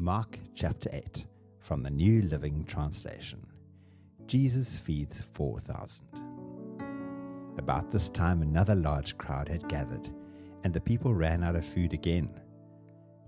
[0.00, 1.26] Mark chapter 8
[1.58, 3.44] from the New Living Translation.
[4.28, 6.06] Jesus feeds 4,000.
[7.58, 10.08] About this time, another large crowd had gathered,
[10.62, 12.30] and the people ran out of food again.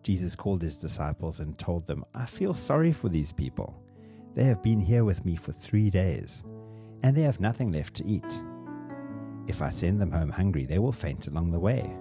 [0.04, 3.82] Jesus called his disciples and told them, I feel sorry for these people.
[4.36, 6.44] They have been here with me for three days,
[7.02, 8.42] and they have nothing left to eat.
[9.48, 11.92] If I send them home hungry, they will faint along the way.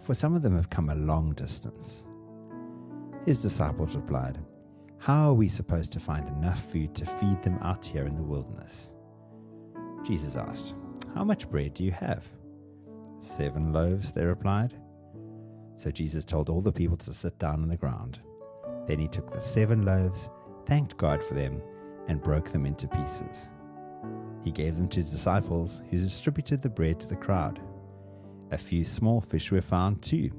[0.00, 2.07] For some of them have come a long distance.
[3.28, 4.38] His disciples replied,
[4.96, 8.22] How are we supposed to find enough food to feed them out here in the
[8.22, 8.94] wilderness?
[10.02, 10.74] Jesus asked,
[11.14, 12.26] How much bread do you have?
[13.18, 14.80] Seven loaves, they replied.
[15.76, 18.18] So Jesus told all the people to sit down on the ground.
[18.86, 20.30] Then he took the seven loaves,
[20.64, 21.60] thanked God for them,
[22.06, 23.50] and broke them into pieces.
[24.42, 27.60] He gave them to his disciples, who distributed the bread to the crowd.
[28.52, 30.30] A few small fish were found too,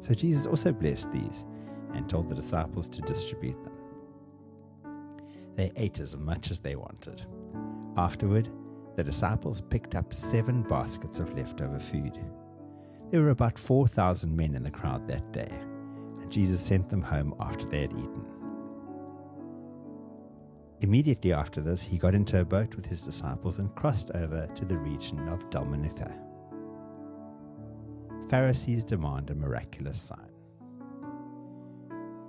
[0.00, 1.46] so Jesus also blessed these
[1.94, 3.72] and told the disciples to distribute them.
[5.56, 7.24] They ate as much as they wanted.
[7.96, 8.50] Afterward,
[8.96, 12.18] the disciples picked up seven baskets of leftover food.
[13.10, 15.48] There were about 4,000 men in the crowd that day,
[16.20, 18.24] and Jesus sent them home after they had eaten.
[20.80, 24.64] Immediately after this, he got into a boat with his disciples and crossed over to
[24.64, 26.12] the region of Dalmanutha.
[28.28, 30.33] Pharisees demand a miraculous sign.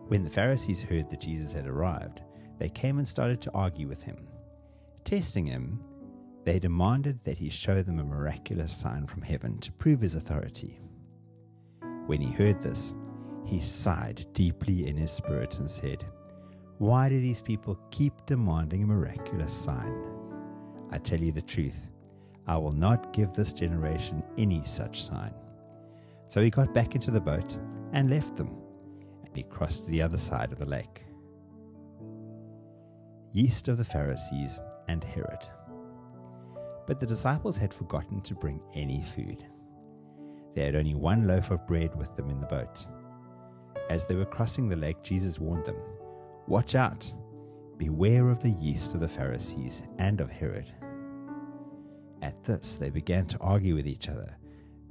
[0.07, 2.21] When the Pharisees heard that Jesus had arrived,
[2.59, 4.27] they came and started to argue with him.
[5.03, 5.79] Testing him,
[6.43, 10.79] they demanded that he show them a miraculous sign from heaven to prove his authority.
[12.05, 12.93] When he heard this,
[13.45, 16.05] he sighed deeply in his spirit and said,
[16.77, 20.03] Why do these people keep demanding a miraculous sign?
[20.91, 21.89] I tell you the truth,
[22.45, 25.33] I will not give this generation any such sign.
[26.27, 27.57] So he got back into the boat
[27.93, 28.64] and left them
[29.35, 31.03] he crossed to the other side of the lake.
[33.33, 35.47] Yeast of the Pharisees and Herod.
[36.87, 39.45] But the disciples had forgotten to bring any food.
[40.53, 42.87] They had only one loaf of bread with them in the boat.
[43.89, 45.77] As they were crossing the lake, Jesus warned them
[46.47, 47.11] Watch out!
[47.77, 50.71] Beware of the yeast of the Pharisees and of Herod.
[52.21, 54.37] At this, they began to argue with each other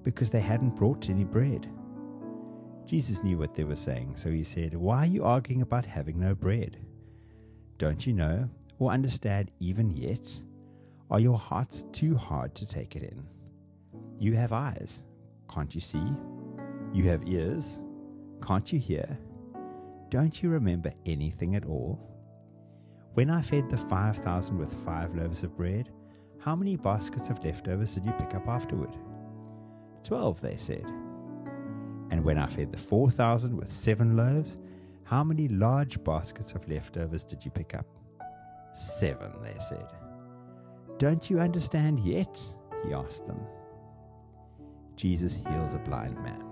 [0.03, 1.71] because they hadn't brought any bread.
[2.87, 6.21] Jesus knew what they were saying, so he said, Why are you arguing about having
[6.21, 6.77] no bread?
[7.79, 10.41] Don't you know or understand even yet?
[11.11, 13.27] Are your hearts too hard to take it in?
[14.19, 15.03] You have eyes,
[15.53, 16.05] can't you see?
[16.93, 17.81] You have ears,
[18.47, 19.19] can't you hear?
[20.11, 21.99] Don't you remember anything at all?
[23.15, 25.91] When I fed the 5,000 with five loaves of bread,
[26.39, 28.95] how many baskets of leftovers did you pick up afterward?
[30.03, 30.85] Twelve, they said.
[32.15, 34.57] And when I fed the 4,000 with seven loaves,
[35.03, 37.87] how many large baskets of leftovers did you pick up?
[38.73, 39.85] Seven, they said.
[40.99, 42.41] Don't you understand yet?
[42.87, 43.41] He asked them.
[44.95, 46.45] Jesus heals a blind man.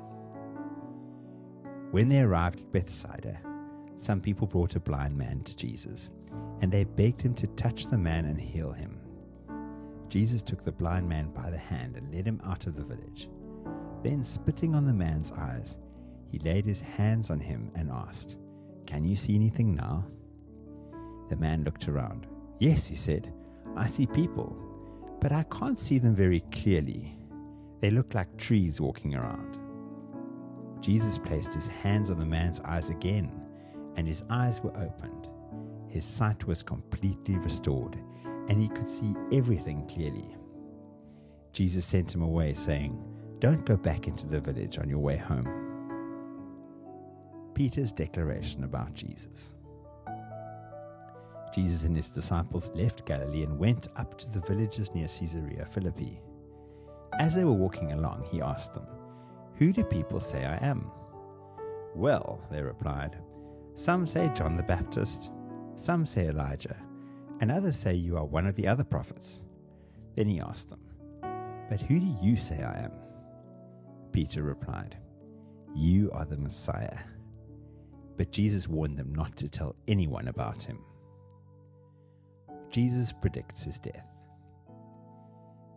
[1.92, 3.38] When they arrived at Bethsaida,
[3.96, 6.10] some people brought a blind man to Jesus,
[6.60, 8.98] and they begged him to touch the man and heal him.
[10.08, 13.28] Jesus took the blind man by the hand and led him out of the village.
[14.02, 15.78] Then, spitting on the man's eyes,
[16.28, 18.36] he laid his hands on him and asked,
[18.86, 20.06] Can you see anything now?
[21.28, 22.26] The man looked around.
[22.58, 23.32] Yes, he said,
[23.76, 24.56] I see people,
[25.20, 27.16] but I can't see them very clearly.
[27.80, 29.58] They look like trees walking around.
[30.80, 33.30] Jesus placed his hands on the man's eyes again,
[33.96, 35.28] and his eyes were opened.
[35.88, 37.98] His sight was completely restored,
[38.48, 40.36] and he could see everything clearly.
[41.52, 42.98] Jesus sent him away, saying,
[43.42, 45.48] don't go back into the village on your way home.
[47.54, 49.54] Peter's declaration about Jesus.
[51.52, 56.20] Jesus and his disciples left Galilee and went up to the villages near Caesarea Philippi.
[57.19, 58.86] As they were walking along, he asked them,
[59.58, 60.88] Who do people say I am?
[61.97, 63.16] Well, they replied,
[63.75, 65.32] Some say John the Baptist,
[65.75, 66.81] some say Elijah,
[67.40, 69.43] and others say you are one of the other prophets.
[70.14, 70.84] Then he asked them,
[71.69, 72.93] But who do you say I am?
[74.12, 74.97] Peter replied,
[75.75, 76.99] You are the Messiah.
[78.17, 80.79] But Jesus warned them not to tell anyone about him.
[82.70, 84.06] Jesus predicts his death.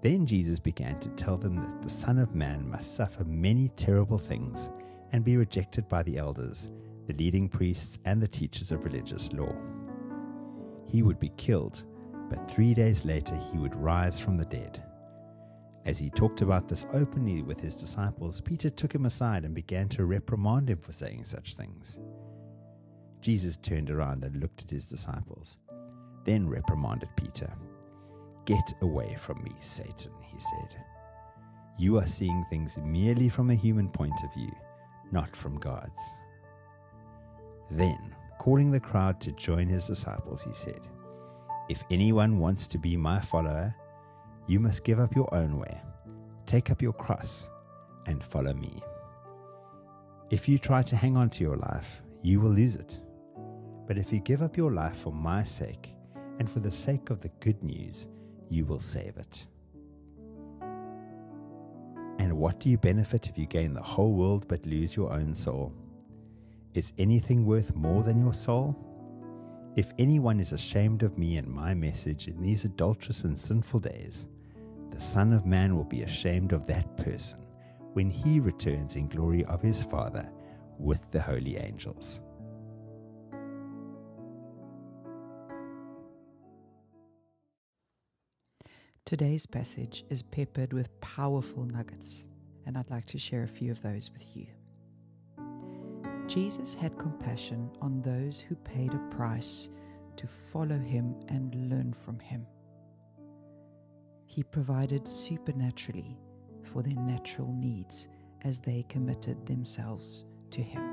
[0.02, 4.20] Then Jesus began to tell them that the Son of Man must suffer many terrible
[4.20, 4.70] things
[5.12, 6.70] and be rejected by the elders,
[7.08, 9.54] the leading priests, and the teachers of religious law.
[10.86, 11.86] He would be killed,
[12.30, 14.84] but three days later he would rise from the dead.
[15.86, 19.88] As he talked about this openly with his disciples, Peter took him aside and began
[19.90, 22.00] to reprimand him for saying such things.
[23.22, 25.60] Jesus turned around and looked at his disciples,
[26.26, 27.52] then reprimanded Peter.
[28.46, 30.76] Get away from me, Satan, he said.
[31.78, 34.52] You are seeing things merely from a human point of view,
[35.12, 36.02] not from God's.
[37.70, 40.82] Then, calling the crowd to join his disciples, he said,
[41.70, 43.76] If anyone wants to be my follower,
[44.47, 45.81] you must give up your own way,
[46.45, 47.50] take up your cross,
[48.06, 48.81] and follow me.
[50.30, 53.00] If you try to hang on to your life, you will lose it.
[53.88, 55.94] But if you give up your life for my sake
[56.39, 58.07] and for the sake of the good news,
[58.50, 59.45] you will save it.
[62.19, 65.36] And what do you benefit if you gain the whole world but lose your own
[65.36, 65.74] soul?
[66.74, 68.75] Is anything worth more than your soul?
[69.75, 74.27] If anyone is ashamed of me and my message in these adulterous and sinful days,
[74.95, 77.39] the Son of Man will be ashamed of that person
[77.92, 80.31] when he returns in glory of his Father
[80.80, 82.21] with the holy angels.
[89.03, 92.25] Today's passage is peppered with powerful nuggets,
[92.65, 94.48] and I'd like to share a few of those with you.
[96.27, 99.69] Jesus had compassion on those who paid a price
[100.15, 102.48] to follow him and learn from him.
[104.36, 106.20] He provided supernaturally
[106.62, 108.10] for their natural needs
[108.44, 110.84] as they committed themselves to him.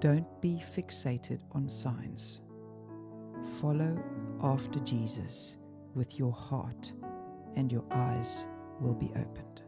[0.00, 2.42] Don't be fixated on signs.
[3.58, 3.98] Follow
[4.42, 5.56] after Jesus
[5.94, 6.92] with your heart,
[7.56, 8.46] and your eyes
[8.80, 9.62] will be opened.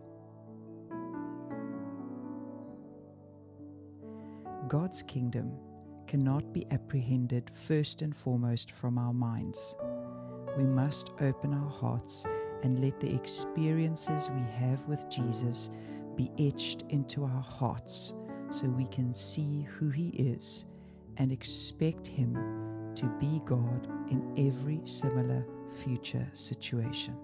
[4.69, 5.53] God's kingdom
[6.07, 9.75] cannot be apprehended first and foremost from our minds.
[10.57, 12.27] We must open our hearts
[12.63, 15.71] and let the experiences we have with Jesus
[16.17, 18.15] be etched into our hearts
[18.49, 20.65] so we can see who He is
[21.19, 22.35] and expect Him
[22.95, 27.17] to be God in every similar future situation.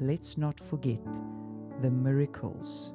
[0.00, 1.04] Let's not forget
[1.82, 2.92] the miracles.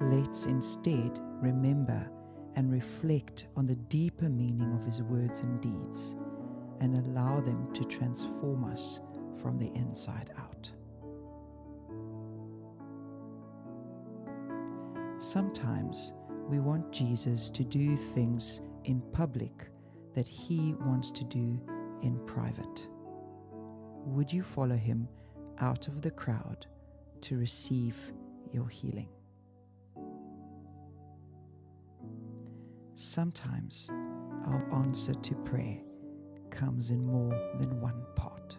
[0.00, 2.10] Let's instead remember
[2.56, 6.16] and reflect on the deeper meaning of His words and deeds
[6.80, 9.00] and allow them to transform us
[9.40, 10.70] from the inside out.
[15.18, 16.14] Sometimes
[16.48, 19.68] we want Jesus to do things in public
[20.14, 21.58] that he wants to do
[22.02, 22.88] in private.
[24.06, 25.08] Would you follow him
[25.58, 26.66] out of the crowd
[27.22, 27.96] to receive
[28.52, 29.08] your healing?
[32.94, 33.90] Sometimes
[34.46, 35.78] our answer to prayer
[36.54, 38.56] comes in more than one pot.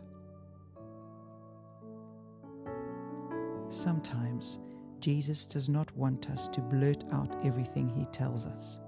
[3.69, 4.59] Sometimes
[4.99, 8.81] Jesus does not want us to blurt out everything he tells us,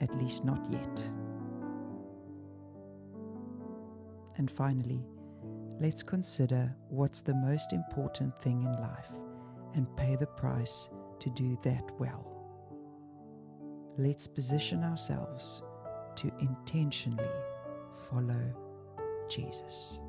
[0.00, 1.10] at least not yet.
[4.36, 5.04] And finally,
[5.78, 9.10] let's consider what's the most important thing in life
[9.74, 10.90] and pay the price
[11.20, 12.26] to do that well.
[13.96, 15.62] Let's position ourselves
[16.16, 17.28] to intentionally
[17.92, 18.54] follow
[19.28, 20.00] Jesus.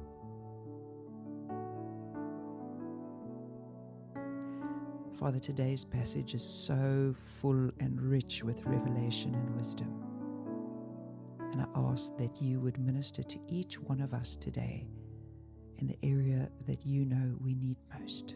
[5.20, 9.94] Father, today's passage is so full and rich with revelation and wisdom.
[11.52, 14.88] And I ask that you would minister to each one of us today
[15.78, 18.36] in the area that you know we need most.